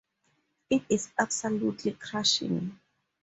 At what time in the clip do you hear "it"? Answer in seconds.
0.71-0.81